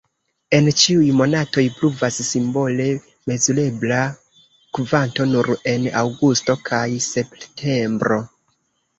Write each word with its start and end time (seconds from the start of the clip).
En 0.57 0.67
ĉiuj 0.83 1.07
monatoj 1.17 1.63
pluvas 1.73 2.15
simbole, 2.29 2.87
mezurebla 3.31 3.99
kvanto 4.77 5.27
nur 5.33 5.51
en 5.73 5.85
aŭgusto 6.01 6.55
kaj 6.71 6.87
septembro. 7.09 8.19